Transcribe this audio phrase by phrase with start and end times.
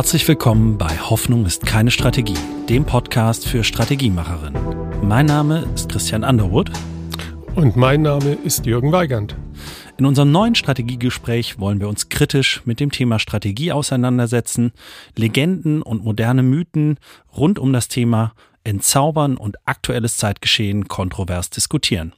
[0.00, 2.38] Herzlich willkommen bei Hoffnung ist keine Strategie,
[2.70, 5.06] dem Podcast für Strategiemacherinnen.
[5.06, 6.70] Mein Name ist Christian Underwood.
[7.54, 9.36] Und mein Name ist Jürgen Weigand.
[9.98, 14.72] In unserem neuen Strategiegespräch wollen wir uns kritisch mit dem Thema Strategie auseinandersetzen,
[15.16, 16.96] Legenden und moderne Mythen
[17.36, 18.32] rund um das Thema
[18.64, 22.14] entzaubern und aktuelles Zeitgeschehen kontrovers diskutieren.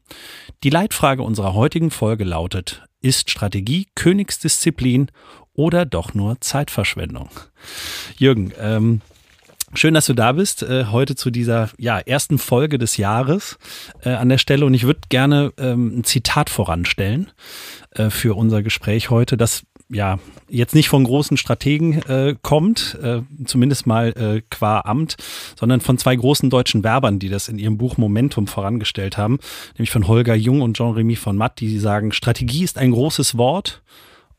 [0.62, 5.10] Die Leitfrage unserer heutigen Folge lautet, ist Strategie Königsdisziplin
[5.55, 7.30] oder doch nur Zeitverschwendung?
[8.16, 9.01] Jürgen, ähm,
[9.75, 13.59] Schön, dass du da bist, äh, heute zu dieser ja, ersten Folge des Jahres
[14.02, 14.66] äh, an der Stelle.
[14.66, 17.30] Und ich würde gerne ähm, ein Zitat voranstellen
[17.92, 23.23] äh, für unser Gespräch heute, das ja jetzt nicht von großen Strategen äh, kommt, äh,
[23.47, 25.16] zumindest mal äh, qua Amt,
[25.59, 29.39] sondern von zwei großen deutschen Werbern, die das in ihrem Buch Momentum vorangestellt haben,
[29.78, 33.83] nämlich von Holger Jung und Jean-Remy von Matt, die sagen, Strategie ist ein großes Wort,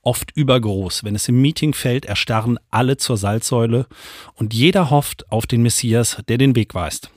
[0.03, 1.03] oft übergroß.
[1.03, 3.87] Wenn es im Meeting fällt, erstarren alle zur Salzsäule
[4.35, 7.09] und jeder hofft auf den Messias, der den Weg weist.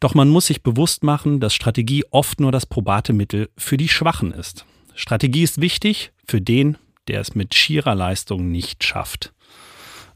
[0.00, 3.88] Doch man muss sich bewusst machen, dass Strategie oft nur das probate Mittel für die
[3.88, 4.64] Schwachen ist.
[4.94, 6.76] Strategie ist wichtig für den,
[7.08, 9.32] der es mit schierer Leistung nicht schafft.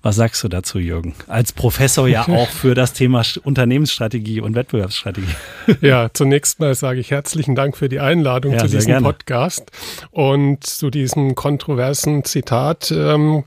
[0.03, 1.15] Was sagst du dazu, Jürgen?
[1.29, 5.29] Als Professor ja auch für das Thema Unternehmensstrategie und Wettbewerbsstrategie.
[5.81, 9.07] Ja, zunächst mal sage ich herzlichen Dank für die Einladung ja, zu diesem gerne.
[9.07, 9.71] Podcast
[10.11, 12.91] und zu diesem kontroversen Zitat.
[12.91, 13.45] Ähm,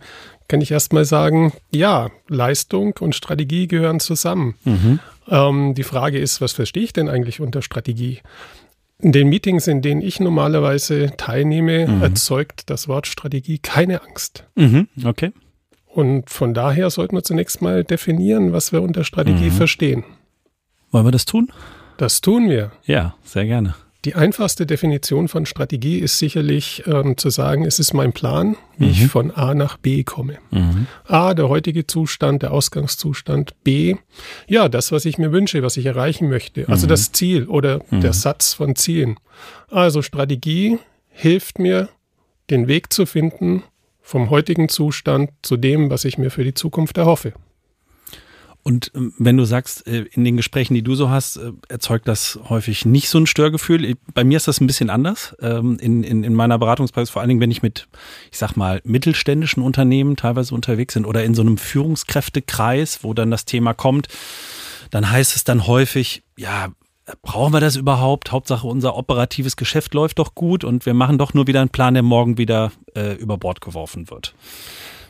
[0.47, 4.55] kann ich erst mal sagen, ja, Leistung und Strategie gehören zusammen.
[4.63, 4.99] Mhm.
[5.27, 8.21] Ähm, die Frage ist, was verstehe ich denn eigentlich unter Strategie?
[8.99, 12.01] In den Meetings, in denen ich normalerweise teilnehme, mhm.
[12.01, 14.45] erzeugt das Wort Strategie keine Angst.
[14.55, 14.87] Mhm.
[15.03, 15.31] Okay.
[15.95, 19.53] Und von daher sollten wir zunächst mal definieren, was wir unter Strategie mhm.
[19.53, 20.03] verstehen.
[20.91, 21.49] Wollen wir das tun?
[21.95, 22.73] Das tun wir.
[22.83, 23.75] Ja, sehr gerne.
[24.03, 28.87] Die einfachste Definition von Strategie ist sicherlich ähm, zu sagen, es ist mein Plan, wie
[28.87, 28.91] mhm.
[28.91, 30.37] ich von A nach B komme.
[30.51, 30.87] Mhm.
[31.05, 33.53] A, der heutige Zustand, der Ausgangszustand.
[33.63, 33.95] B,
[34.49, 36.67] ja, das, was ich mir wünsche, was ich erreichen möchte.
[36.67, 36.89] Also mhm.
[36.89, 38.13] das Ziel oder der mhm.
[38.13, 39.15] Satz von Zielen.
[39.71, 41.87] Also Strategie hilft mir,
[42.49, 43.63] den Weg zu finden,
[44.05, 47.33] vom heutigen Zustand zu dem, was ich mir für die Zukunft erhoffe.
[48.61, 52.07] Und ähm, wenn du sagst, äh, in den Gesprächen, die du so hast, äh, erzeugt
[52.07, 53.95] das häufig nicht so ein Störgefühl.
[54.13, 55.35] Bei mir ist das ein bisschen anders.
[55.41, 57.87] Ähm, in, in, in meiner Beratungspraxis, vor allen Dingen, wenn ich mit,
[58.31, 63.31] ich sag mal, mittelständischen Unternehmen teilweise unterwegs bin oder in so einem Führungskräftekreis, wo dann
[63.31, 64.07] das Thema kommt,
[64.91, 66.69] dann heißt es dann häufig, ja,
[67.21, 68.31] brauchen wir das überhaupt?
[68.31, 71.93] Hauptsache unser operatives Geschäft läuft doch gut und wir machen doch nur wieder einen Plan,
[71.93, 74.33] der morgen wieder äh, über Bord geworfen wird.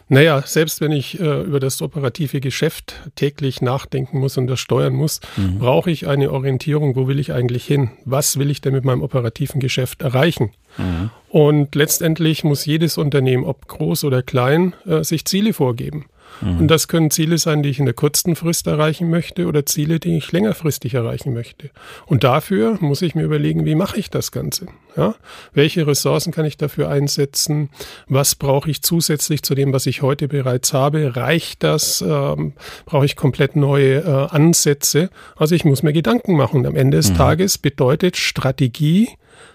[0.07, 4.93] Naja, selbst wenn ich äh, über das operative Geschäft täglich nachdenken muss und das steuern
[4.93, 5.57] muss, mhm.
[5.57, 7.89] brauche ich eine Orientierung, wo will ich eigentlich hin?
[8.05, 10.51] Was will ich denn mit meinem operativen Geschäft erreichen?
[10.77, 11.09] Mhm.
[11.29, 16.05] Und letztendlich muss jedes Unternehmen, ob groß oder klein, äh, sich Ziele vorgeben.
[16.41, 16.59] Mhm.
[16.59, 19.99] Und das können Ziele sein, die ich in der kurzen Frist erreichen möchte oder Ziele,
[19.99, 21.69] die ich längerfristig erreichen möchte.
[22.05, 24.67] Und dafür muss ich mir überlegen, wie mache ich das Ganze?
[24.95, 25.15] Ja?
[25.53, 27.69] Welche Ressourcen kann ich dafür einsetzen?
[28.07, 31.15] Was brauche ich zusätzlich zu dem, was ich heute bereits habe?
[31.15, 32.01] Reicht das?
[32.01, 32.53] Ähm,
[32.85, 35.09] brauche ich komplett neue äh, Ansätze?
[35.35, 36.61] Also ich muss mir Gedanken machen.
[36.61, 37.15] Und am Ende des mhm.
[37.15, 39.09] Tages bedeutet Strategie,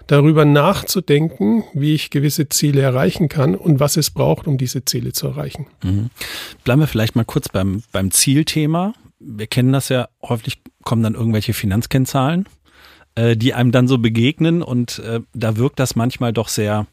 [0.07, 5.13] darüber nachzudenken, wie ich gewisse Ziele erreichen kann und was es braucht, um diese Ziele
[5.13, 5.67] zu erreichen.
[5.83, 6.09] Mhm.
[6.63, 8.93] Bleiben wir vielleicht mal kurz beim, beim Zielthema.
[9.19, 12.45] Wir kennen das ja, häufig kommen dann irgendwelche Finanzkennzahlen,
[13.15, 16.87] äh, die einem dann so begegnen und äh, da wirkt das manchmal doch sehr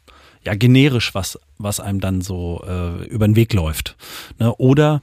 [0.45, 3.97] ja, generisch, was, was einem dann so äh, über den Weg läuft.
[4.39, 4.53] Ne?
[4.55, 5.01] Oder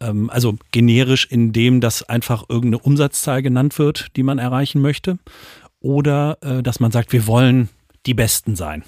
[0.00, 5.18] ähm, also generisch, indem das einfach irgendeine Umsatzzahl genannt wird, die man erreichen möchte
[5.80, 7.68] oder äh, dass man sagt, wir wollen
[8.06, 8.84] die Besten sein.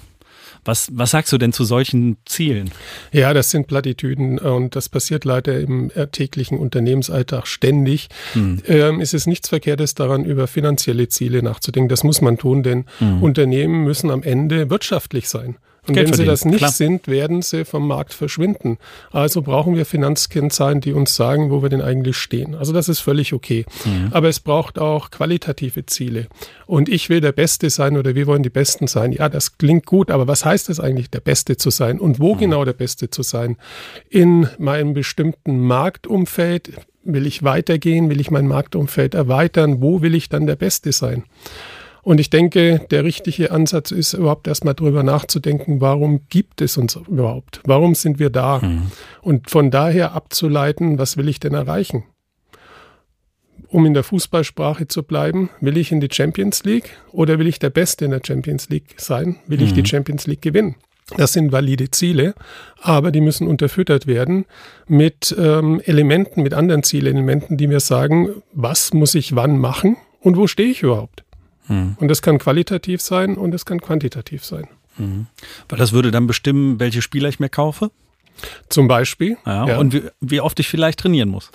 [0.65, 2.71] Was, was sagst du denn zu solchen Zielen?
[3.11, 8.09] Ja, das sind Plattitüden und das passiert leider im täglichen Unternehmensalltag ständig.
[8.33, 8.61] Hm.
[8.67, 11.89] Ähm, ist es nichts Verkehrtes daran, über finanzielle Ziele nachzudenken.
[11.89, 13.21] Das muss man tun, denn hm.
[13.21, 15.57] Unternehmen müssen am Ende wirtschaftlich sein.
[15.87, 16.71] Und Geld wenn sie das nicht Klar.
[16.71, 18.77] sind, werden sie vom Markt verschwinden.
[19.11, 22.55] Also brauchen wir Finanzkennzahlen, die uns sagen, wo wir denn eigentlich stehen.
[22.55, 23.65] Also das ist völlig okay.
[23.85, 24.09] Mhm.
[24.11, 26.27] Aber es braucht auch qualitative Ziele.
[26.65, 29.11] Und ich will der Beste sein oder wir wollen die Besten sein.
[29.11, 31.99] Ja, das klingt gut, aber was heißt es eigentlich, der Beste zu sein?
[31.99, 32.39] Und wo mhm.
[32.39, 33.57] genau der Beste zu sein?
[34.09, 36.71] In meinem bestimmten Marktumfeld
[37.03, 38.09] will ich weitergehen?
[38.09, 39.81] Will ich mein Marktumfeld erweitern?
[39.81, 41.23] Wo will ich dann der Beste sein?
[42.05, 46.95] Und ich denke, der richtige Ansatz ist überhaupt erstmal drüber nachzudenken, warum gibt es uns
[46.95, 47.61] überhaupt?
[47.65, 48.59] Warum sind wir da?
[48.59, 48.91] Mhm.
[49.23, 52.03] Und von daher abzuleiten, was will ich denn erreichen?
[53.69, 57.57] Um in der Fußballsprache zu bleiben, will ich in die Champions League oder will ich
[57.57, 59.37] der Beste in der Champions League sein?
[59.47, 59.65] Will mhm.
[59.65, 59.87] ich die mhm.
[59.87, 60.75] Champions League gewinnen?
[61.17, 62.35] Das sind valide Ziele,
[62.81, 64.45] aber die müssen unterfüttert werden
[64.87, 70.37] mit ähm, Elementen, mit anderen Zielelementen, die mir sagen, was muss ich wann machen und
[70.37, 71.24] wo stehe ich überhaupt.
[71.67, 71.97] Mhm.
[71.99, 74.67] Und das kann qualitativ sein und das kann quantitativ sein.
[74.97, 75.27] Mhm.
[75.69, 77.91] Weil das würde dann bestimmen, welche Spieler ich mir kaufe?
[78.69, 79.37] Zum Beispiel.
[79.45, 79.77] Ja, ja.
[79.77, 81.51] Und wie, wie oft ich vielleicht trainieren muss.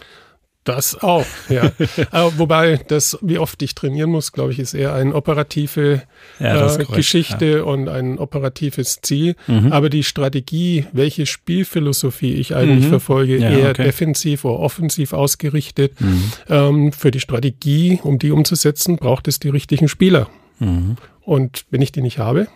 [0.65, 1.73] Das auch, ja.
[2.37, 6.03] wobei das, wie oft ich trainieren muss, glaube ich, ist eher eine operative
[6.39, 7.63] ja, äh, Geschichte ja.
[7.63, 9.37] und ein operatives Ziel.
[9.47, 9.73] Mhm.
[9.73, 12.91] Aber die Strategie, welche Spielphilosophie ich eigentlich mhm.
[12.91, 13.85] verfolge, ja, eher okay.
[13.85, 15.99] defensiv oder offensiv ausgerichtet.
[15.99, 16.33] Mhm.
[16.51, 20.29] Ähm, für die Strategie, um die umzusetzen, braucht es die richtigen Spieler.
[20.59, 20.97] Mhm.
[21.23, 22.49] Und wenn ich die nicht habe,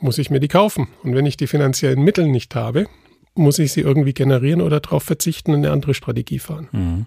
[0.00, 0.88] muss ich mir die kaufen.
[1.04, 2.86] Und wenn ich die finanziellen Mittel nicht habe,
[3.34, 6.68] muss ich sie irgendwie generieren oder darauf verzichten und eine andere Strategie fahren.
[6.72, 7.06] Mhm.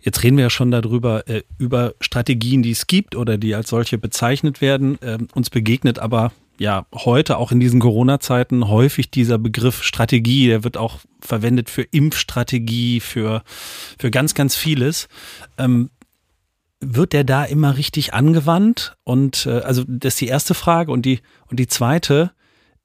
[0.00, 3.68] Jetzt reden wir ja schon darüber, äh, über Strategien, die es gibt oder die als
[3.68, 5.00] solche bezeichnet werden.
[5.02, 10.46] Äh, uns begegnet aber ja heute auch in diesen Corona-Zeiten häufig dieser Begriff Strategie.
[10.46, 13.42] Der wird auch verwendet für Impfstrategie, für,
[13.98, 15.08] für ganz, ganz vieles.
[15.56, 15.90] Ähm,
[16.80, 18.96] wird der da immer richtig angewandt?
[19.02, 20.92] Und äh, also das ist die erste Frage.
[20.92, 22.30] Und die, und die zweite,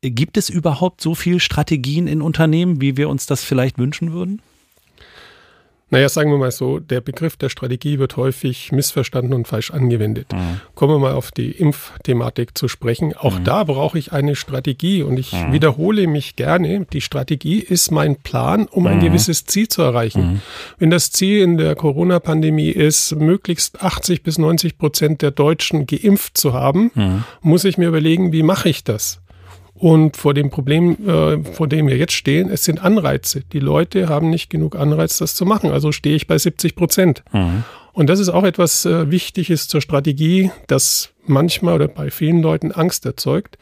[0.10, 4.42] Gibt es überhaupt so viel Strategien in Unternehmen, wie wir uns das vielleicht wünschen würden?
[5.94, 10.34] Naja, sagen wir mal so, der Begriff der Strategie wird häufig missverstanden und falsch angewendet.
[10.34, 10.60] Mhm.
[10.74, 13.16] Kommen wir mal auf die Impfthematik zu sprechen.
[13.16, 13.44] Auch mhm.
[13.44, 15.54] da brauche ich eine Strategie und ich mhm.
[15.54, 16.88] wiederhole mich gerne.
[16.92, 19.02] Die Strategie ist mein Plan, um ein mhm.
[19.02, 20.34] gewisses Ziel zu erreichen.
[20.34, 20.42] Mhm.
[20.80, 26.40] Wenn das Ziel in der Corona-Pandemie ist, möglichst 80 bis 90 Prozent der Deutschen geimpft
[26.40, 27.24] zu haben, mhm.
[27.42, 29.22] muss ich mir überlegen, wie mache ich das?
[29.84, 33.42] Und vor dem Problem, äh, vor dem wir jetzt stehen, es sind Anreize.
[33.52, 35.72] Die Leute haben nicht genug Anreiz, das zu machen.
[35.72, 37.22] Also stehe ich bei 70 Prozent.
[37.34, 37.66] Mhm.
[37.92, 42.72] Und das ist auch etwas äh, Wichtiges zur Strategie, das manchmal oder bei vielen Leuten
[42.72, 43.58] Angst erzeugt.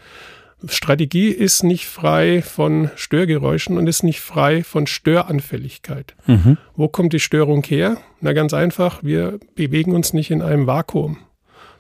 [0.68, 6.14] Strategie ist nicht frei von Störgeräuschen und ist nicht frei von Störanfälligkeit.
[6.28, 6.58] Mhm.
[6.76, 7.98] Wo kommt die Störung her?
[8.20, 11.18] Na ganz einfach, wir bewegen uns nicht in einem Vakuum,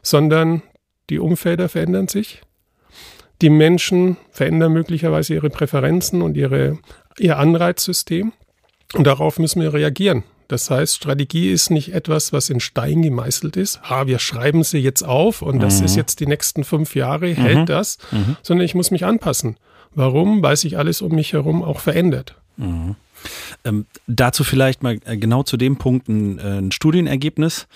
[0.02, 0.64] sondern
[1.12, 2.42] die Umfelder verändern sich,
[3.42, 6.78] die Menschen verändern möglicherweise ihre Präferenzen und ihre,
[7.18, 8.34] ihr Anreizsystem.
[8.94, 10.24] Und darauf müssen wir reagieren.
[10.48, 13.80] Das heißt, Strategie ist nicht etwas, was in Stein gemeißelt ist.
[13.84, 15.86] Ah, wir schreiben sie jetzt auf und das mhm.
[15.86, 17.66] ist jetzt die nächsten fünf Jahre, hält mhm.
[17.68, 18.36] das, mhm.
[18.42, 19.56] sondern ich muss mich anpassen.
[19.96, 20.44] Warum?
[20.44, 22.36] Weil sich alles um mich herum auch verändert.
[22.58, 22.96] Mhm.
[23.64, 27.68] Ähm, dazu vielleicht mal äh, genau zu dem Punkt ein, äh, ein Studienergebnis,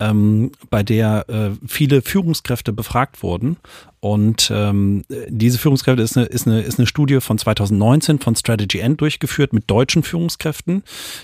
[0.00, 3.58] ähm, bei der äh, viele Führungskräfte befragt wurden
[4.04, 8.80] und ähm, diese Führungskräfte ist eine, ist, eine, ist eine Studie von 2019 von Strategy
[8.80, 10.82] End durchgeführt mit deutschen Führungskräften,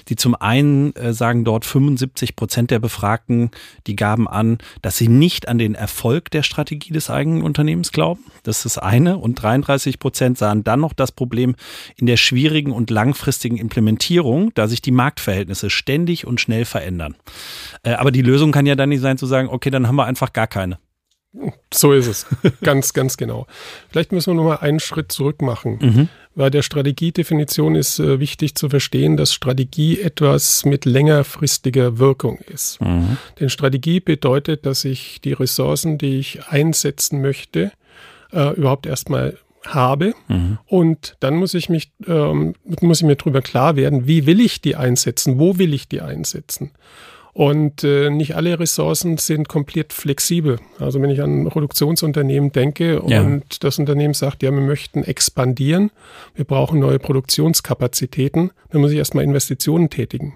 [0.08, 3.50] die zum einen äh, sagen dort 75 Prozent der Befragten,
[3.86, 8.24] die gaben an, dass sie nicht an den Erfolg der Strategie des eigenen Unternehmens glauben.
[8.44, 9.18] Das ist eine.
[9.18, 11.56] Und 33 Prozent sahen dann noch das Problem
[11.96, 17.14] in der schwierigen und langfristigen Implementierung, da sich die Marktverhältnisse ständig und schnell verändern.
[17.82, 20.06] Äh, aber die Lösung kann ja dann nicht sein zu sagen, okay, dann haben wir
[20.06, 20.78] einfach gar keine.
[21.72, 22.26] So ist es.
[22.62, 23.46] ganz, ganz genau.
[23.88, 25.78] Vielleicht müssen wir noch mal einen Schritt zurück machen.
[25.80, 26.08] Mhm.
[26.34, 32.80] Bei der Strategiedefinition ist äh, wichtig zu verstehen, dass Strategie etwas mit längerfristiger Wirkung ist.
[32.80, 33.16] Mhm.
[33.38, 37.72] Denn Strategie bedeutet, dass ich die Ressourcen, die ich einsetzen möchte,
[38.32, 40.58] äh, überhaupt erstmal habe mhm.
[40.66, 44.62] und dann muss ich mich ähm, muss ich mir darüber klar werden, wie will ich
[44.62, 46.70] die einsetzen, wo will ich die einsetzen
[47.32, 50.58] und äh, nicht alle Ressourcen sind komplett flexibel.
[50.78, 53.40] Also wenn ich an ein Produktionsunternehmen denke und ja.
[53.60, 55.90] das Unternehmen sagt, ja, wir möchten expandieren,
[56.34, 60.34] wir brauchen neue Produktionskapazitäten, dann muss ich erstmal Investitionen tätigen.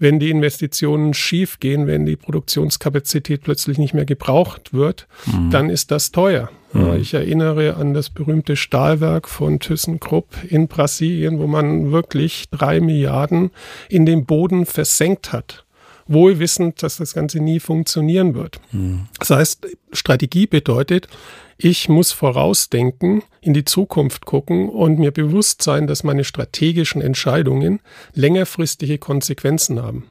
[0.00, 5.50] Wenn die Investitionen schief gehen, wenn die Produktionskapazität plötzlich nicht mehr gebraucht wird, mhm.
[5.50, 6.50] dann ist das teuer.
[6.72, 6.96] Mhm.
[7.00, 13.50] Ich erinnere an das berühmte Stahlwerk von ThyssenKrupp in Brasilien, wo man wirklich drei Milliarden
[13.88, 15.64] in den Boden versenkt hat
[16.08, 18.60] wohl wissend, dass das Ganze nie funktionieren wird.
[18.72, 19.06] Mhm.
[19.18, 21.08] Das heißt, Strategie bedeutet,
[21.56, 27.80] ich muss vorausdenken, in die Zukunft gucken und mir bewusst sein, dass meine strategischen Entscheidungen
[28.14, 30.06] längerfristige Konsequenzen haben.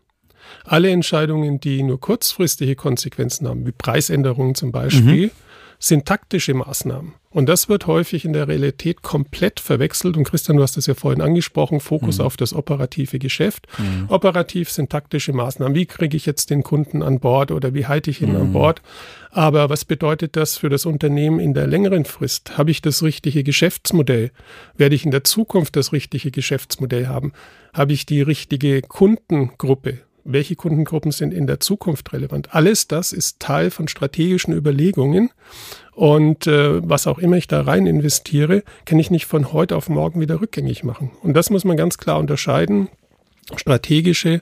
[0.64, 5.32] Alle Entscheidungen, die nur kurzfristige Konsequenzen haben, wie Preisänderungen zum Beispiel, mhm
[5.80, 7.14] sind taktische Maßnahmen.
[7.30, 10.18] Und das wird häufig in der Realität komplett verwechselt.
[10.18, 12.26] Und Christian, du hast es ja vorhin angesprochen, Fokus mhm.
[12.26, 13.68] auf das operative Geschäft.
[13.78, 14.06] Mhm.
[14.10, 15.76] Operativ sind taktische Maßnahmen.
[15.76, 18.38] Wie kriege ich jetzt den Kunden an Bord oder wie halte ich ihn mhm.
[18.38, 18.82] an Bord?
[19.30, 22.58] Aber was bedeutet das für das Unternehmen in der längeren Frist?
[22.58, 24.32] Habe ich das richtige Geschäftsmodell?
[24.76, 27.34] Werde ich in der Zukunft das richtige Geschäftsmodell haben?
[27.72, 30.00] Habe ich die richtige Kundengruppe?
[30.28, 32.54] Welche Kundengruppen sind in der Zukunft relevant.
[32.54, 35.32] Alles das ist Teil von strategischen Überlegungen.
[35.94, 39.90] Und äh, was auch immer ich da rein investiere, kann ich nicht von heute auf
[39.90, 41.12] morgen wieder rückgängig machen.
[41.24, 42.90] Und das muss man ganz klar unterscheiden.
[43.56, 44.42] Strategische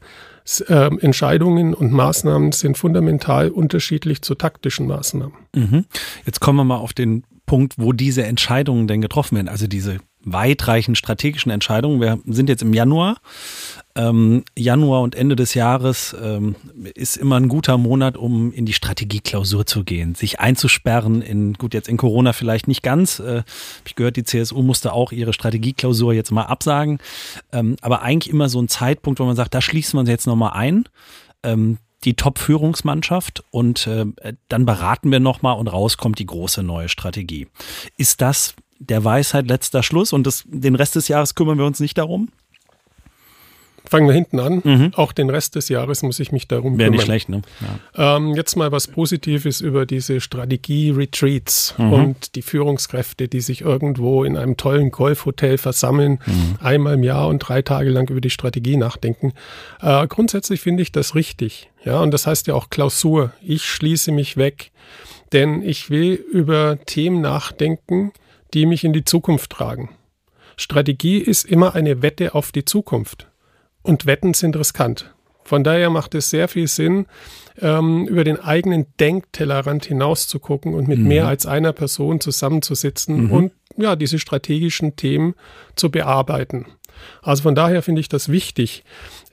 [0.67, 5.33] äh, Entscheidungen und Maßnahmen sind fundamental unterschiedlich zu taktischen Maßnahmen.
[5.53, 5.85] Mhm.
[6.25, 9.99] Jetzt kommen wir mal auf den Punkt, wo diese Entscheidungen denn getroffen werden, also diese
[10.25, 12.01] weitreichend strategischen Entscheidungen.
[12.01, 13.17] Wir sind jetzt im Januar.
[13.97, 16.55] Ähm, Januar und Ende des Jahres ähm,
[16.95, 21.73] ist immer ein guter Monat, um in die Strategieklausur zu gehen, sich einzusperren in, gut,
[21.73, 23.19] jetzt in Corona vielleicht nicht ganz.
[23.19, 23.43] Äh,
[23.85, 26.99] ich gehört, die CSU musste auch ihre Strategieklausur jetzt mal absagen.
[27.53, 30.27] Ähm, aber eigentlich immer so ein Zeitpunkt, wo man sagt, da schließt man sich jetzt
[30.27, 30.89] nochmal ein.
[31.43, 34.05] Ähm, die Top-Führungsmannschaft und äh,
[34.49, 37.47] dann beraten wir nochmal und raus kommt die große neue Strategie.
[37.97, 41.79] Ist das der Weisheit letzter Schluss und das, den Rest des Jahres kümmern wir uns
[41.79, 42.29] nicht darum?
[43.89, 44.61] Fangen wir hinten an.
[44.63, 44.91] Mhm.
[44.95, 46.91] Auch den Rest des Jahres muss ich mich darum Wäre kümmern.
[46.91, 47.41] nicht schlecht, ne?
[47.95, 48.17] Ja.
[48.17, 51.93] Ähm, jetzt mal was Positives über diese Strategie-Retreats mhm.
[51.93, 56.57] und die Führungskräfte, die sich irgendwo in einem tollen Golfhotel versammeln, mhm.
[56.59, 59.33] einmal im Jahr und drei Tage lang über die Strategie nachdenken.
[59.81, 61.69] Äh, grundsätzlich finde ich das richtig.
[61.83, 63.31] Ja, und das heißt ja auch Klausur.
[63.41, 64.71] Ich schließe mich weg,
[65.31, 68.11] denn ich will über Themen nachdenken,
[68.53, 69.89] die mich in die Zukunft tragen.
[70.57, 73.27] Strategie ist immer eine Wette auf die Zukunft.
[73.85, 75.13] Und Wetten sind riskant.
[75.43, 77.05] Von daher macht es sehr viel Sinn,
[77.61, 81.07] ähm, über den eigenen Denktellerrand hinaus zu gucken und mit mhm.
[81.07, 83.31] mehr als einer Person zusammenzusitzen mhm.
[83.31, 85.35] und ja, diese strategischen Themen
[85.75, 86.65] zu bearbeiten.
[87.21, 88.83] Also von daher finde ich das wichtig.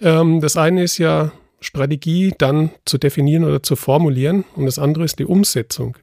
[0.02, 5.04] Ähm, das eine ist ja Strategie dann zu definieren oder zu formulieren und das andere
[5.04, 5.96] ist die Umsetzung.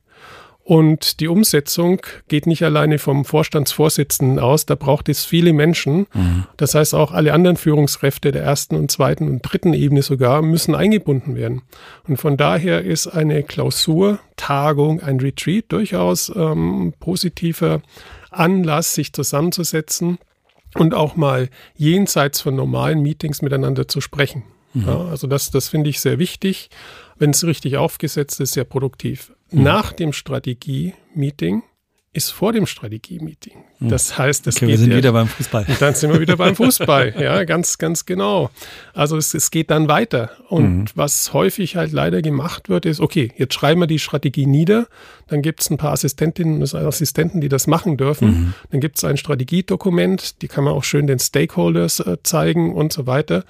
[0.69, 6.05] Und die Umsetzung geht nicht alleine vom Vorstandsvorsitzenden aus, da braucht es viele Menschen.
[6.13, 6.43] Mhm.
[6.57, 10.75] Das heißt, auch alle anderen Führungskräfte der ersten und zweiten und dritten Ebene sogar müssen
[10.75, 11.63] eingebunden werden.
[12.07, 17.81] Und von daher ist eine Klausur, Tagung, ein Retreat durchaus ähm, positiver
[18.29, 20.19] Anlass, sich zusammenzusetzen
[20.75, 24.43] und auch mal jenseits von normalen Meetings miteinander zu sprechen.
[24.75, 24.83] Mhm.
[24.85, 26.69] Ja, also das, das finde ich sehr wichtig.
[27.19, 29.33] Wenn es richtig aufgesetzt ist, sehr produktiv.
[29.51, 29.63] Mhm.
[29.63, 31.63] Nach dem Strategie-Meeting
[32.11, 33.57] ist vor dem Strategie-Meeting.
[33.79, 33.89] Mhm.
[33.89, 35.65] Das heißt, es okay, geht wir sind ja, wieder beim Fußball.
[35.79, 37.13] Dann sind wir wieder beim Fußball.
[37.19, 38.49] Ja, ganz, ganz genau.
[38.93, 40.31] Also es, es geht dann weiter.
[40.47, 40.85] Und mhm.
[40.95, 44.87] was häufig halt leider gemacht wird, ist, okay, jetzt schreiben wir die Strategie nieder.
[45.27, 48.27] Dann gibt es ein paar Assistentinnen und Assistenten, die das machen dürfen.
[48.27, 48.53] Mhm.
[48.71, 52.91] Dann gibt es ein Strategiedokument, die kann man auch schön den Stakeholders äh, zeigen und
[52.91, 53.43] so weiter.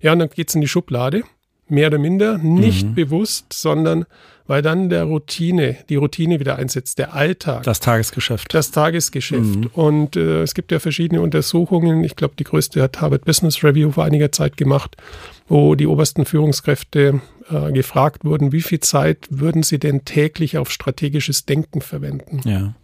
[0.00, 1.22] Ja, und dann geht es in die Schublade
[1.68, 2.94] mehr oder minder, nicht mhm.
[2.94, 4.06] bewusst, sondern
[4.46, 7.64] weil dann der Routine, die Routine wieder einsetzt, der Alltag.
[7.64, 8.54] Das Tagesgeschäft.
[8.54, 9.56] Das Tagesgeschäft.
[9.56, 9.70] Mhm.
[9.72, 12.04] Und äh, es gibt ja verschiedene Untersuchungen.
[12.04, 14.96] Ich glaube, die größte hat Harvard Business Review vor einiger Zeit gemacht,
[15.48, 17.20] wo die obersten Führungskräfte
[17.50, 22.40] äh, gefragt wurden, wie viel Zeit würden sie denn täglich auf strategisches Denken verwenden?
[22.44, 22.74] Ja.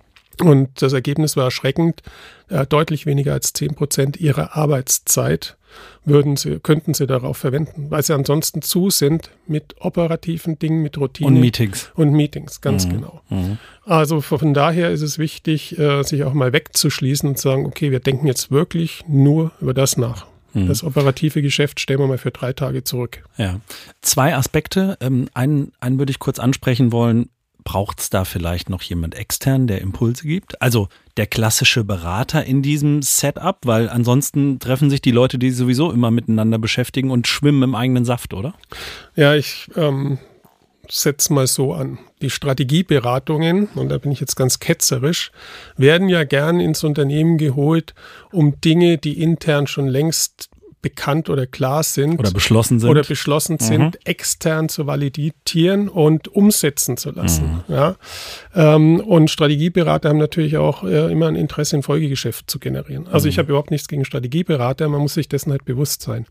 [0.41, 2.03] Und das Ergebnis war erschreckend.
[2.49, 5.57] Äh, deutlich weniger als zehn Prozent ihrer Arbeitszeit
[6.05, 10.99] würden sie, könnten sie darauf verwenden, weil sie ansonsten zu sind mit operativen Dingen, mit
[10.99, 11.35] Routinen.
[11.35, 11.91] Und Meetings.
[11.95, 12.91] Und Meetings, ganz mhm.
[12.91, 13.23] genau.
[13.31, 13.59] Mhm.
[13.85, 17.91] Also von daher ist es wichtig, äh, sich auch mal wegzuschließen und zu sagen, okay,
[17.91, 20.27] wir denken jetzt wirklich nur über das nach.
[20.55, 20.69] Mhm.
[20.69, 23.25] Das operative Geschäft stellen wir mal für drei Tage zurück.
[23.37, 23.61] Ja.
[24.03, 24.99] Zwei Aspekte.
[25.01, 27.31] Ähm, einen, einen würde ich kurz ansprechen wollen
[27.65, 30.61] braucht es da vielleicht noch jemand extern, der Impulse gibt?
[30.61, 35.91] Also der klassische Berater in diesem Setup, weil ansonsten treffen sich die Leute, die sowieso
[35.91, 38.55] immer miteinander beschäftigen und schwimmen im eigenen Saft, oder?
[39.15, 40.19] Ja, ich ähm,
[40.89, 41.99] setze mal so an.
[42.21, 45.33] Die Strategieberatungen, und da bin ich jetzt ganz ketzerisch,
[45.77, 47.95] werden ja gern ins Unternehmen geholt,
[48.31, 50.51] um Dinge, die intern schon längst
[50.83, 53.65] bekannt oder klar sind oder beschlossen sind, oder beschlossen mhm.
[53.65, 57.63] sind extern zu validieren und umsetzen zu lassen.
[57.69, 57.75] Mhm.
[57.75, 57.97] Ja?
[58.55, 63.07] Ähm, und Strategieberater haben natürlich auch äh, immer ein Interesse, ein Folgegeschäft zu generieren.
[63.07, 63.31] Also mhm.
[63.31, 66.27] ich habe überhaupt nichts gegen Strategieberater, man muss sich dessen halt bewusst sein.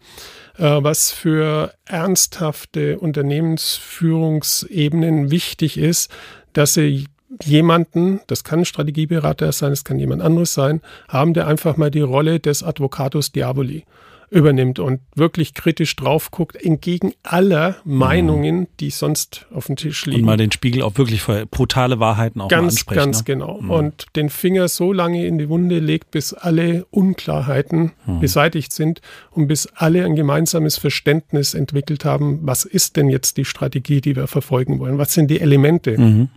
[0.57, 6.11] Äh, was für ernsthafte Unternehmensführungsebenen wichtig ist,
[6.53, 7.05] dass sie
[7.43, 11.89] jemanden, das kann ein Strategieberater sein, es kann jemand anderes sein, haben, der einfach mal
[11.89, 13.85] die Rolle des Advocatus Diaboli
[14.31, 20.21] übernimmt und wirklich kritisch drauf guckt, entgegen aller Meinungen, die sonst auf dem Tisch liegen.
[20.21, 22.97] Und mal den Spiegel auch wirklich für brutale Wahrheiten auch ganz, ansprechen.
[22.97, 23.23] Ganz ne?
[23.25, 23.61] genau.
[23.61, 23.69] Mhm.
[23.69, 28.21] Und den Finger so lange in die Wunde legt, bis alle Unklarheiten mhm.
[28.21, 33.45] beseitigt sind und bis alle ein gemeinsames Verständnis entwickelt haben, was ist denn jetzt die
[33.45, 34.97] Strategie, die wir verfolgen wollen?
[34.97, 35.97] Was sind die Elemente?
[35.97, 36.29] Mhm.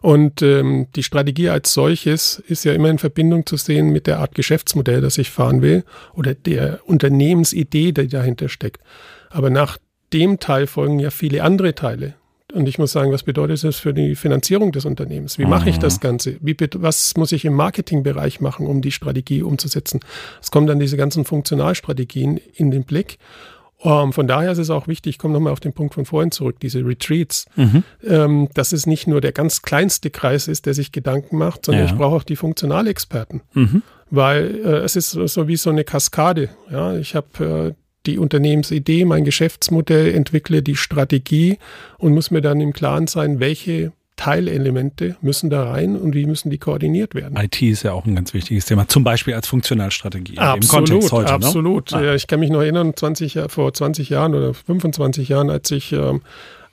[0.00, 4.18] Und ähm, die Strategie als solches ist ja immer in Verbindung zu sehen mit der
[4.18, 8.82] Art Geschäftsmodell, das ich fahren will oder der Unternehmensidee, die dahinter steckt.
[9.30, 9.78] Aber nach
[10.12, 12.14] dem Teil folgen ja viele andere Teile.
[12.52, 15.38] Und ich muss sagen, was bedeutet das für die Finanzierung des Unternehmens?
[15.38, 16.00] Wie mache ich das mhm.
[16.00, 16.36] Ganze?
[16.40, 20.00] Wie, was muss ich im Marketingbereich machen, um die Strategie umzusetzen?
[20.42, 23.18] Es kommen dann diese ganzen Funktionalstrategien in den Blick.
[23.82, 26.04] Um, ähm, von daher ist es auch wichtig, ich komme nochmal auf den Punkt von
[26.04, 27.82] vorhin zurück, diese Retreats, mhm.
[28.06, 31.86] ähm, dass es nicht nur der ganz kleinste Kreis ist, der sich Gedanken macht, sondern
[31.86, 31.90] ja.
[31.90, 33.40] ich brauche auch die Funktionalexperten.
[33.54, 33.82] Mhm.
[34.10, 36.50] Weil äh, es ist so wie so eine Kaskade.
[36.70, 36.96] Ja?
[36.96, 41.58] Ich habe äh, die Unternehmensidee, mein Geschäftsmodell, entwickle die Strategie
[41.98, 46.50] und muss mir dann im Klaren sein, welche Teilelemente müssen da rein und wie müssen
[46.50, 47.38] die koordiniert werden.
[47.38, 50.36] IT ist ja auch ein ganz wichtiges Thema, zum Beispiel als Funktionalstrategie.
[50.36, 51.32] Absolut, im Kontext heute, ne?
[51.36, 51.92] absolut.
[51.92, 52.10] Ne?
[52.10, 52.14] Ah.
[52.14, 56.20] Ich kann mich noch erinnern, 20, vor 20 Jahren oder 25 Jahren, als ich ähm,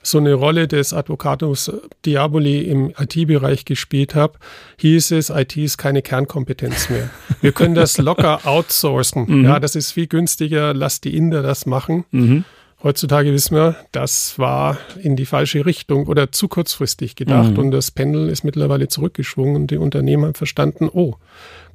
[0.03, 1.71] so eine Rolle des Advocatus
[2.05, 4.39] Diaboli im IT-Bereich gespielt habe,
[4.79, 7.09] hieß es, IT ist keine Kernkompetenz mehr.
[7.39, 9.25] Wir können das locker outsourcen.
[9.37, 9.45] Mhm.
[9.45, 12.03] Ja, das ist viel günstiger, lass die Inder das machen.
[12.11, 12.43] Mhm.
[12.87, 17.59] Heutzutage wissen wir, das war in die falsche Richtung oder zu kurzfristig gedacht mhm.
[17.59, 21.15] und das Pendel ist mittlerweile zurückgeschwungen und die Unternehmen haben verstanden, oh,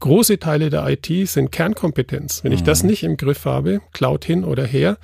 [0.01, 2.43] große Teile der IT sind Kernkompetenz.
[2.45, 2.89] Wenn ich das mhm.
[2.89, 4.97] nicht im Griff habe, Cloud hin oder her,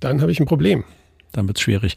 [0.00, 0.84] dann habe ich ein Problem.
[1.32, 1.94] Dann wird es schwierig.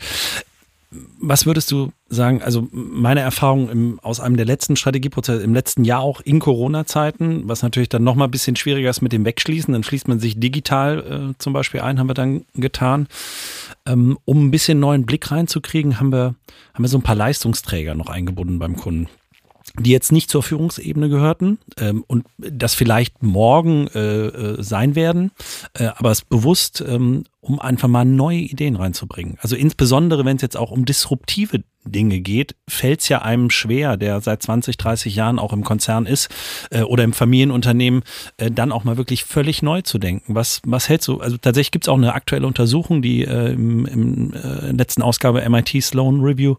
[1.19, 5.83] Was würdest du sagen, also meine Erfahrung im, aus einem der letzten Strategieprozesse, im letzten
[5.83, 9.73] Jahr auch in Corona-Zeiten, was natürlich dann nochmal ein bisschen schwieriger ist mit dem Wegschließen,
[9.73, 13.07] dann schließt man sich digital äh, zum Beispiel ein, haben wir dann getan.
[13.85, 16.35] Ähm, um ein bisschen neuen Blick reinzukriegen, haben wir,
[16.73, 19.07] haben wir so ein paar Leistungsträger noch eingebunden beim Kunden
[19.79, 25.31] die jetzt nicht zur Führungsebene gehörten ähm, und das vielleicht morgen äh, äh, sein werden,
[25.73, 29.37] äh, aber es bewusst ähm, um einfach mal neue Ideen reinzubringen.
[29.41, 33.97] Also insbesondere, wenn es jetzt auch um disruptive Dinge geht, fällt es ja einem schwer,
[33.97, 36.29] der seit 20, 30 Jahren auch im Konzern ist
[36.71, 38.03] äh, oder im Familienunternehmen,
[38.37, 40.35] äh, dann auch mal wirklich völlig neu zu denken.
[40.35, 41.19] Was, was hältst du?
[41.19, 45.47] Also tatsächlich gibt es auch eine aktuelle Untersuchung, die äh, im, im äh, letzten Ausgabe
[45.47, 46.55] MIT Sloan Review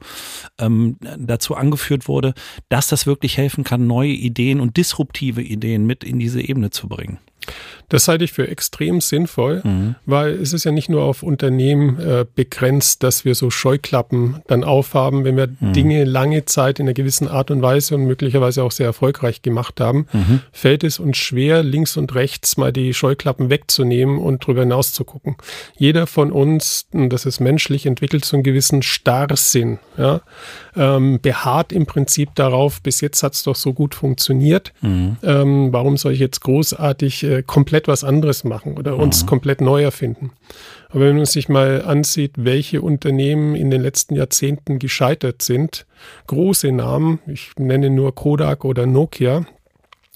[0.58, 2.34] ähm, dazu angeführt wurde,
[2.68, 6.88] dass das wirklich helfen kann, neue Ideen und disruptive Ideen mit in diese Ebene zu
[6.88, 7.18] bringen.
[7.88, 9.94] Das halte ich für extrem sinnvoll, mhm.
[10.06, 14.64] weil es ist ja nicht nur auf Unternehmen äh, begrenzt, dass wir so Scheuklappen dann
[14.64, 15.72] aufhaben, wenn wir mhm.
[15.72, 19.80] Dinge lange Zeit in einer gewissen Art und Weise und möglicherweise auch sehr erfolgreich gemacht
[19.80, 20.40] haben, mhm.
[20.52, 25.04] fällt es uns schwer, links und rechts mal die Scheuklappen wegzunehmen und drüber hinaus zu
[25.04, 25.36] gucken.
[25.76, 30.20] Jeder von uns, und das ist menschlich, entwickelt so einen gewissen Starrsinn, ja,
[30.76, 34.72] ähm, beharrt im Prinzip darauf, bis jetzt hat es doch so gut funktioniert.
[34.80, 35.16] Mhm.
[35.22, 39.26] Ähm, warum soll ich jetzt großartig äh, komplett was anderes machen oder uns mhm.
[39.26, 40.30] komplett neu erfinden?
[40.90, 45.86] Aber wenn man sich mal ansieht, welche Unternehmen in den letzten Jahrzehnten gescheitert sind,
[46.26, 49.44] große Namen, ich nenne nur Kodak oder Nokia,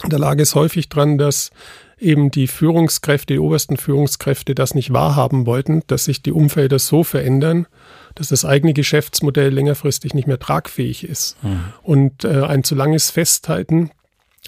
[0.09, 1.51] da lag es häufig dran, dass
[1.99, 7.03] eben die Führungskräfte, die obersten Führungskräfte das nicht wahrhaben wollten, dass sich die Umfelder so
[7.03, 7.67] verändern,
[8.15, 11.37] dass das eigene Geschäftsmodell längerfristig nicht mehr tragfähig ist.
[11.43, 11.61] Mhm.
[11.83, 13.91] Und äh, ein zu langes Festhalten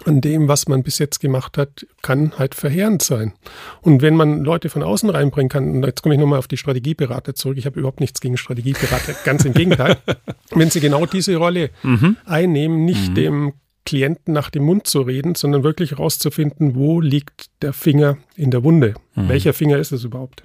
[0.05, 3.33] an dem, was man bis jetzt gemacht hat, kann halt verheerend sein.
[3.83, 6.57] Und wenn man Leute von außen reinbringen kann, und jetzt komme ich nochmal auf die
[6.57, 9.99] Strategieberater zurück, ich habe überhaupt nichts gegen Strategieberater, ganz im Gegenteil,
[10.51, 12.17] wenn sie genau diese Rolle mhm.
[12.25, 13.15] einnehmen, nicht mhm.
[13.15, 13.53] dem
[13.87, 18.63] Klienten nach dem Mund zu reden, sondern wirklich herauszufinden, wo liegt der Finger in der
[18.63, 18.95] Wunde.
[19.15, 19.29] Mhm.
[19.29, 20.45] Welcher Finger ist es überhaupt?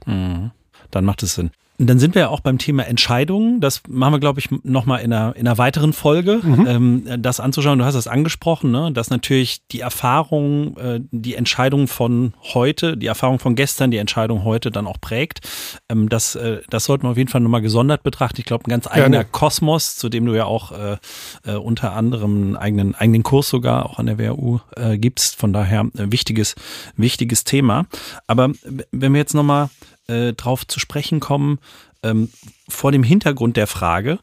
[0.92, 1.52] Dann macht es Sinn.
[1.78, 3.60] Dann sind wir ja auch beim Thema Entscheidungen.
[3.60, 6.68] Das machen wir, glaube ich, nochmal in einer, in einer weiteren Folge, mhm.
[6.68, 7.80] ähm, das anzuschauen.
[7.80, 8.94] Du hast das angesprochen, ne?
[8.94, 14.46] dass natürlich die Erfahrung, äh, die Entscheidung von heute, die Erfahrung von gestern, die Entscheidung
[14.46, 15.42] heute dann auch prägt.
[15.90, 18.40] Ähm, das, äh, das sollten wir auf jeden Fall nochmal gesondert betrachten.
[18.40, 19.26] Ich glaube, ein ganz eigener Gerne.
[19.32, 20.98] Kosmos, zu dem du ja auch äh,
[21.46, 25.36] äh, unter anderem einen eigenen, eigenen Kurs sogar auch an der WHU äh, gibst.
[25.36, 26.56] Von daher äh, wichtiges,
[26.96, 27.86] wichtiges Thema.
[28.28, 28.52] Aber
[28.92, 29.70] wenn wir jetzt nochmal
[30.08, 31.60] äh, drauf zu sprechen kommen,
[32.04, 32.30] ähm,
[32.68, 34.20] vor dem Hintergrund der Frage,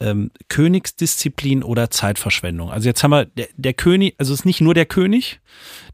[0.00, 2.70] ähm, Königsdisziplin oder Zeitverschwendung.
[2.70, 5.40] Also jetzt haben wir der, der, König, also es ist nicht nur der König,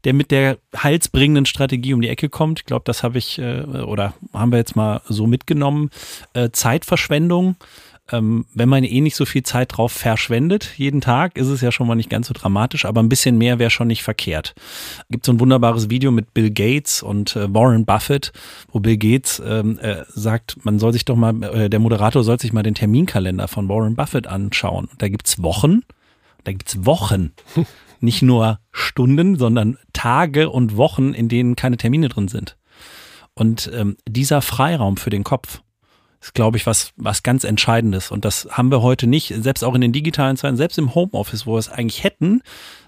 [0.03, 2.59] der mit der heilsbringenden Strategie um die Ecke kommt.
[2.59, 5.89] Ich glaube, das habe ich äh, oder haben wir jetzt mal so mitgenommen.
[6.33, 7.55] Äh, Zeitverschwendung
[8.11, 11.71] ähm, wenn man eh nicht so viel Zeit drauf verschwendet, jeden Tag, ist es ja
[11.71, 14.53] schon mal nicht ganz so dramatisch, aber ein bisschen mehr wäre schon nicht verkehrt.
[15.09, 18.31] Gibt so ein wunderbares Video mit Bill Gates und äh, Warren Buffett,
[18.71, 22.39] wo Bill Gates ähm, äh, sagt, man soll sich doch mal, äh, der Moderator soll
[22.39, 24.89] sich mal den Terminkalender von Warren Buffett anschauen.
[24.99, 25.81] Da gibt's Wochen,
[26.43, 27.31] da gibt's Wochen.
[28.01, 32.57] Nicht nur Stunden, sondern Tage und Wochen, in denen keine Termine drin sind.
[33.33, 35.61] Und ähm, dieser Freiraum für den Kopf,
[36.25, 38.11] ist, glaube ich, was, was ganz Entscheidendes.
[38.11, 41.45] Und das haben wir heute nicht, selbst auch in den digitalen Zeiten, selbst im Homeoffice,
[41.45, 42.41] wo wir es eigentlich hätten,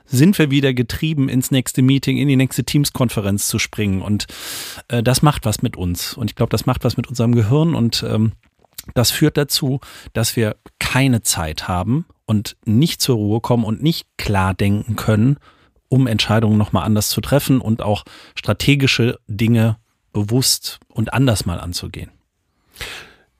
[0.05, 4.01] sind wir wieder getrieben, ins nächste Meeting, in die nächste Teams-Konferenz zu springen.
[4.01, 4.25] Und
[4.87, 6.13] äh, das macht was mit uns.
[6.13, 8.31] Und ich glaube, das macht was mit unserem Gehirn und ähm,
[8.93, 9.79] Das führt dazu,
[10.13, 15.37] dass wir keine Zeit haben und nicht zur Ruhe kommen und nicht klar denken können,
[15.89, 18.03] um Entscheidungen nochmal anders zu treffen und auch
[18.35, 19.77] strategische Dinge
[20.11, 22.11] bewusst und anders mal anzugehen.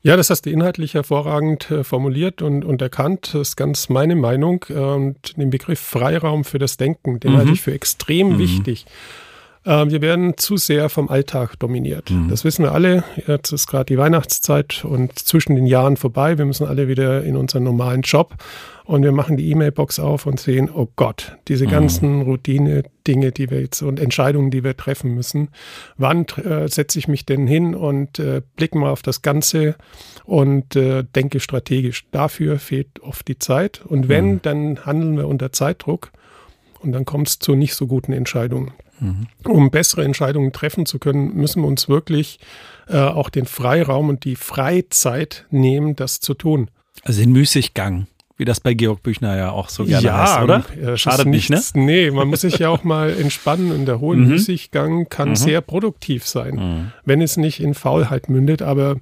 [0.07, 3.31] Ja, das hast du inhaltlich hervorragend äh, formuliert und, und erkannt.
[3.33, 4.63] Das ist ganz meine Meinung.
[4.69, 7.37] Und den Begriff Freiraum für das Denken, den mhm.
[7.39, 8.37] halte ich für extrem mhm.
[8.39, 8.85] wichtig.
[9.67, 12.10] Äh, wir werden zu sehr vom Alltag dominiert.
[12.10, 12.30] Mhm.
[12.30, 13.03] Das wissen wir alle.
[13.27, 16.38] Jetzt ist gerade die Weihnachtszeit und zwischen den Jahren vorbei.
[16.38, 18.36] Wir müssen alle wieder in unseren normalen Job
[18.86, 21.71] und wir machen die E-Mail-Box auf und sehen, oh Gott, diese mhm.
[21.71, 25.49] ganzen Routine-Dinge, die wir jetzt und Entscheidungen, die wir treffen müssen.
[25.97, 29.75] Wann äh, setze ich mich denn hin und äh, blicke mal auf das Ganze
[30.23, 32.06] und äh, denke strategisch?
[32.12, 33.82] Dafür fehlt oft die Zeit.
[33.86, 34.41] Und wenn, mhm.
[34.41, 36.12] dann handeln wir unter Zeitdruck
[36.80, 38.71] und dann kommt es zu nicht so guten Entscheidungen.
[38.99, 39.27] Mhm.
[39.45, 42.39] Um bessere Entscheidungen treffen zu können, müssen wir uns wirklich
[42.88, 46.69] äh, auch den Freiraum und die Freizeit nehmen, das zu tun.
[47.03, 48.07] Also den Müßiggang
[48.38, 50.65] wie das bei Georg Büchner ja auch so gerne ja, heißt, oder?
[50.80, 51.60] Ja, Schadet nicht, ne?
[51.73, 54.28] Nee, man muss sich ja auch mal entspannen und der hohe mhm.
[54.28, 55.36] Müßiggang kann mhm.
[55.36, 56.91] sehr produktiv sein, mhm.
[57.04, 58.62] wenn es nicht in Faulheit mündet.
[58.62, 58.97] Aber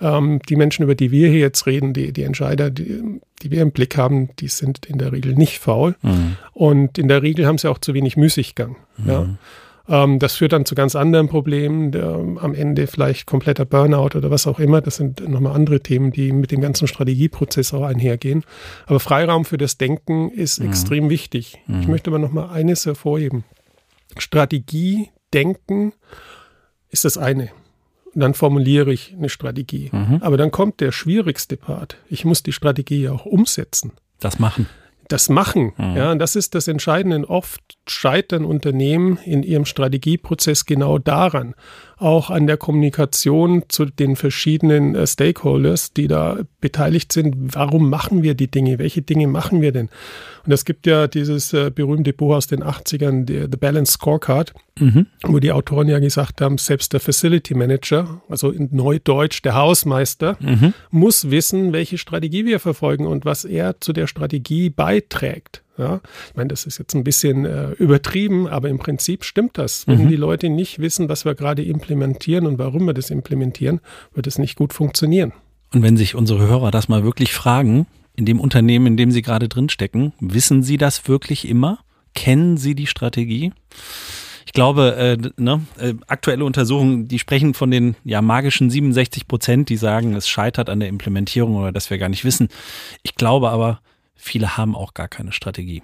[0.00, 3.60] ähm, die Menschen, über die wir hier jetzt reden, die, die Entscheider, die, die wir
[3.60, 5.94] im Blick haben, die sind in der Regel nicht faul.
[6.00, 6.36] Mhm.
[6.54, 8.76] Und in der Regel haben sie auch zu wenig Müßiggang.
[9.04, 9.28] Ja?
[9.88, 14.30] Ähm, das führt dann zu ganz anderen Problemen, der, am Ende vielleicht kompletter Burnout oder
[14.30, 14.80] was auch immer.
[14.80, 18.44] Das sind nochmal andere Themen, die mit dem ganzen Strategieprozess auch einhergehen.
[18.86, 20.68] Aber Freiraum für das Denken ist mhm.
[20.68, 21.58] extrem wichtig.
[21.66, 21.80] Mhm.
[21.80, 23.44] Ich möchte aber nochmal eines hervorheben.
[24.16, 25.92] Strategie, Denken
[26.90, 27.50] ist das eine.
[28.14, 29.90] Und dann formuliere ich eine Strategie.
[29.92, 30.18] Mhm.
[30.22, 31.98] Aber dann kommt der schwierigste Part.
[32.08, 33.92] Ich muss die Strategie auch umsetzen.
[34.20, 34.66] Das machen
[35.08, 35.72] das machen.
[35.76, 35.96] Mhm.
[35.96, 37.28] Ja, und das ist das Entscheidende.
[37.28, 41.54] Oft scheitern Unternehmen in ihrem Strategieprozess genau daran
[41.98, 47.34] auch an der Kommunikation zu den verschiedenen äh, Stakeholders, die da beteiligt sind.
[47.54, 48.78] Warum machen wir die Dinge?
[48.78, 49.88] Welche Dinge machen wir denn?
[50.46, 54.54] Und es gibt ja dieses äh, berühmte Buch aus den 80ern, die, The Balance Scorecard,
[54.78, 55.06] mhm.
[55.24, 60.36] wo die Autoren ja gesagt haben, selbst der Facility Manager, also in Neudeutsch der Hausmeister,
[60.40, 60.74] mhm.
[60.90, 65.62] muss wissen, welche Strategie wir verfolgen und was er zu der Strategie beiträgt.
[65.76, 69.86] Ja, ich meine, das ist jetzt ein bisschen äh, übertrieben, aber im Prinzip stimmt das.
[69.86, 70.08] Wenn mhm.
[70.08, 73.80] die Leute nicht wissen, was wir gerade implementieren und warum wir das implementieren,
[74.12, 75.32] wird es nicht gut funktionieren.
[75.72, 79.22] Und wenn sich unsere Hörer das mal wirklich fragen, in dem Unternehmen, in dem sie
[79.22, 81.78] gerade drinstecken, wissen sie das wirklich immer?
[82.12, 83.52] Kennen sie die Strategie?
[84.46, 89.68] Ich glaube, äh, ne, äh, aktuelle Untersuchungen, die sprechen von den ja magischen 67 Prozent,
[89.68, 92.48] die sagen, es scheitert an der Implementierung oder dass wir gar nicht wissen.
[93.04, 93.80] Ich glaube aber,
[94.18, 95.82] viele haben auch gar keine Strategie.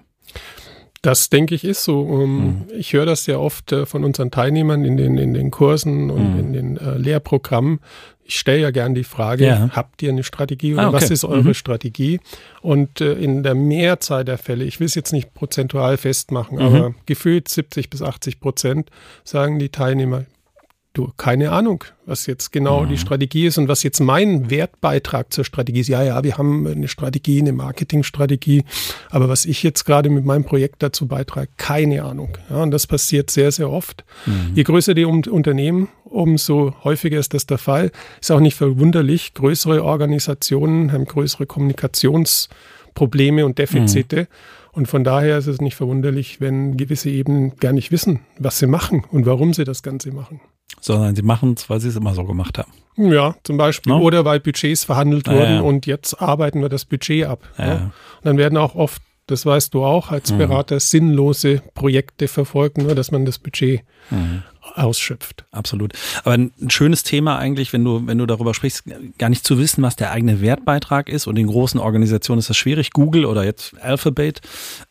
[1.05, 2.03] Das denke ich ist so.
[2.05, 2.65] Mhm.
[2.75, 6.33] Ich höre das sehr oft äh, von unseren Teilnehmern in den, in den Kursen und
[6.33, 6.41] mhm.
[6.41, 7.81] in den äh, Lehrprogrammen.
[8.25, 9.69] Ich stelle ja gern die Frage, ja.
[9.73, 10.97] habt ihr eine Strategie oder ah, okay.
[10.97, 11.55] was ist eure mhm.
[11.55, 12.21] Strategie?
[12.63, 16.65] Und äh, in der Mehrzahl der Fälle, ich will es jetzt nicht prozentual festmachen, mhm.
[16.65, 18.89] aber gefühlt 70 bis 80 Prozent
[19.25, 20.25] sagen die Teilnehmer,
[20.95, 22.89] du, keine Ahnung, was jetzt genau mhm.
[22.89, 25.89] die Strategie ist und was jetzt mein Wertbeitrag zur Strategie ist.
[25.89, 28.65] Ja, ja, wir haben eine Strategie, eine Marketingstrategie,
[29.11, 32.39] aber was ich jetzt gerade mit meinem Projekt dazu beitrage, keine Ahnung.
[32.49, 34.05] Ja, und das passiert sehr, sehr oft.
[34.25, 34.53] Mhm.
[34.55, 37.91] Je größer die Unternehmen, umso häufiger ist das der Fall.
[38.21, 39.35] Ist auch nicht verwunderlich.
[39.35, 44.21] Größere Organisationen haben größere Kommunikationsprobleme und Defizite.
[44.21, 44.27] Mhm.
[44.73, 48.67] Und von daher ist es nicht verwunderlich, wenn gewisse Ebenen gar nicht wissen, was sie
[48.67, 50.41] machen und warum sie das Ganze machen
[50.81, 52.73] sondern sie machen es, weil sie es immer so gemacht haben.
[52.97, 53.93] Ja, zum Beispiel.
[53.93, 54.01] No?
[54.01, 55.61] Oder weil Budgets verhandelt wurden ja, ja.
[55.61, 57.41] und jetzt arbeiten wir das Budget ab.
[57.59, 57.75] Ja.
[57.75, 60.39] Und dann werden auch oft, das weißt du auch als mhm.
[60.39, 60.81] Berater, mhm.
[60.81, 64.43] sinnlose Projekte verfolgt, nur dass man das Budget mhm
[64.75, 65.45] ausschöpft.
[65.51, 65.93] Absolut.
[66.25, 68.85] Aber ein schönes Thema eigentlich, wenn du, wenn du darüber sprichst,
[69.19, 71.27] gar nicht zu wissen, was der eigene Wertbeitrag ist.
[71.27, 72.91] Und in großen Organisationen ist das schwierig.
[72.91, 74.41] Google oder jetzt Alphabet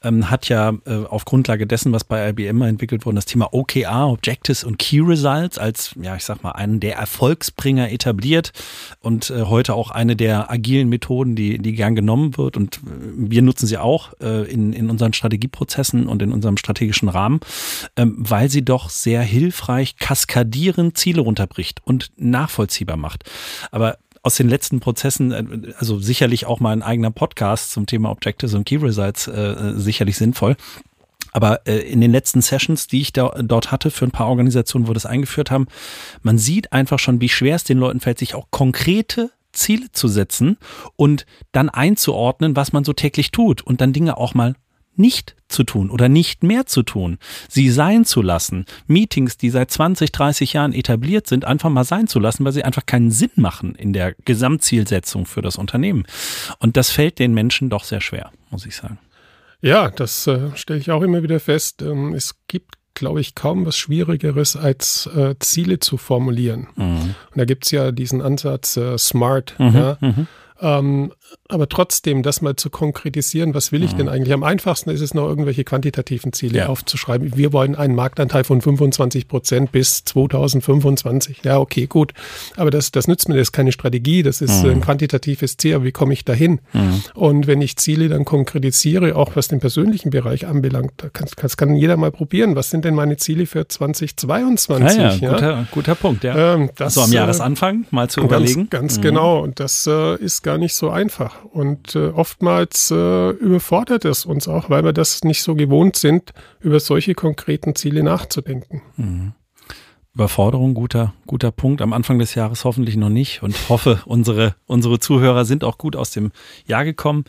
[0.03, 4.09] ähm, hat ja äh, auf Grundlage dessen, was bei IBM entwickelt wurde, das Thema OKR,
[4.09, 8.51] Objectives und Key Results als, ja, ich sag mal, einen der Erfolgsbringer etabliert
[9.01, 12.57] und äh, heute auch eine der agilen Methoden, die, die gern genommen wird.
[12.57, 12.79] Und äh,
[13.15, 17.39] wir nutzen sie auch äh, in, in unseren Strategieprozessen und in unserem strategischen Rahmen,
[17.97, 23.23] ähm, weil sie doch sehr hilfreich erfolgreich kaskadierend Ziele runterbricht und nachvollziehbar macht.
[23.71, 28.11] Aber aus den letzten Prozessen, äh, also sicherlich auch mal ein eigener Podcast zum Thema
[28.11, 30.55] Objectives und Key Results äh, sicherlich sinnvoll.
[31.31, 34.87] Aber äh, in den letzten Sessions, die ich da, dort hatte für ein paar Organisationen,
[34.87, 35.67] wo das eingeführt haben,
[36.21, 40.07] man sieht einfach schon, wie schwer es den Leuten fällt, sich auch konkrete Ziele zu
[40.07, 40.57] setzen
[40.95, 44.55] und dann einzuordnen, was man so täglich tut und dann Dinge auch mal
[44.95, 47.17] nicht zu tun oder nicht mehr zu tun,
[47.49, 52.07] sie sein zu lassen, Meetings, die seit 20, 30 Jahren etabliert sind, einfach mal sein
[52.07, 56.05] zu lassen, weil sie einfach keinen Sinn machen in der Gesamtzielsetzung für das Unternehmen.
[56.59, 58.99] Und das fällt den Menschen doch sehr schwer, muss ich sagen.
[59.61, 61.81] Ja, das äh, stelle ich auch immer wieder fest.
[61.81, 66.67] Ähm, es gibt glaube ich, kaum was Schwierigeres, als äh, Ziele zu formulieren.
[66.75, 67.15] Mhm.
[67.31, 69.55] Und da gibt es ja diesen Ansatz äh, SMART.
[69.57, 69.97] Mhm, ja.
[69.99, 70.27] Mhm.
[70.63, 71.11] Ähm,
[71.49, 73.97] aber trotzdem, das mal zu konkretisieren, was will ich mhm.
[73.97, 74.33] denn eigentlich?
[74.33, 76.67] Am einfachsten ist es noch, irgendwelche quantitativen Ziele ja.
[76.67, 77.35] aufzuschreiben.
[77.35, 81.41] Wir wollen einen Marktanteil von 25 Prozent bis 2025.
[81.43, 82.13] Ja, okay, gut.
[82.55, 84.71] Aber das, das nützt mir, das ist keine Strategie, das ist mhm.
[84.71, 85.75] ein quantitatives Ziel.
[85.75, 86.61] Aber wie komme ich dahin?
[86.71, 87.03] Mhm.
[87.13, 91.57] Und wenn ich Ziele dann konkretisiere, auch was den persönlichen Bereich anbelangt, da kann, das
[91.57, 92.55] kann jeder mal probieren.
[92.55, 94.97] Was sind denn meine Ziele für 2022?
[94.97, 95.31] Ja, ja, ja?
[95.33, 96.55] Guter, guter Punkt, ja.
[96.55, 98.69] Ähm, das, also am Jahresanfang mal zu ganz, überlegen.
[98.69, 99.01] Ganz mhm.
[99.01, 99.39] genau.
[99.41, 101.43] Und das äh, ist gar nicht so einfach.
[101.45, 106.33] Und äh, oftmals äh, überfordert es uns auch, weil wir das nicht so gewohnt sind,
[106.59, 108.81] über solche konkreten Ziele nachzudenken.
[108.97, 109.33] Mhm.
[110.15, 111.81] Überforderung, guter, guter Punkt.
[111.81, 115.95] Am Anfang des Jahres hoffentlich noch nicht und hoffe, unsere, unsere Zuhörer sind auch gut
[115.95, 116.31] aus dem
[116.65, 117.25] Jahr gekommen.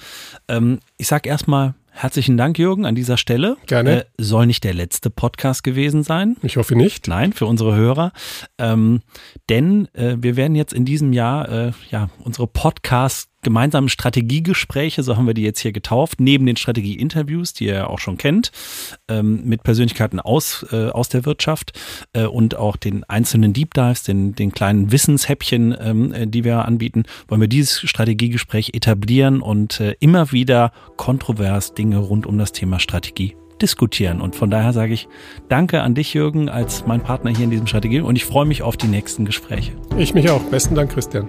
[0.49, 3.57] Ähm, ich sage erstmal Herzlichen Dank, Jürgen, an dieser Stelle.
[3.67, 4.01] Gerne.
[4.01, 6.37] Äh, soll nicht der letzte Podcast gewesen sein.
[6.43, 7.07] Ich hoffe nicht.
[7.07, 8.13] Nein, für unsere Hörer.
[8.59, 9.01] Ähm,
[9.49, 15.17] denn äh, wir werden jetzt in diesem Jahr äh, ja unsere Podcast gemeinsamen Strategiegespräche, so
[15.17, 18.51] haben wir die jetzt hier getauft, neben den Strategieinterviews, die ihr auch schon kennt,
[19.09, 21.79] ähm, mit Persönlichkeiten aus, äh, aus der Wirtschaft
[22.13, 26.65] äh, und auch den einzelnen Deep Dives, den, den kleinen Wissenshäppchen, ähm, äh, die wir
[26.65, 32.53] anbieten, wollen wir dieses Strategiegespräch etablieren und äh, immer wieder kontrovers Dinge rund um das
[32.53, 34.21] Thema Strategie diskutieren.
[34.21, 35.09] Und von daher sage ich
[35.49, 38.63] Danke an dich, Jürgen, als mein Partner hier in diesem Strategie und ich freue mich
[38.63, 39.73] auf die nächsten Gespräche.
[39.97, 40.43] Ich mich auch.
[40.45, 41.29] Besten Dank, Christian.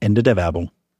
[0.00, 0.70] Ende der Werbung.